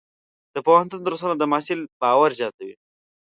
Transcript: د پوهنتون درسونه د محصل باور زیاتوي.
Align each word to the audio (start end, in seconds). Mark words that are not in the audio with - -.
د 0.53 0.55
پوهنتون 0.65 0.99
درسونه 1.03 1.33
د 1.37 1.43
محصل 1.51 1.79
باور 2.01 2.29
زیاتوي. 2.39 2.73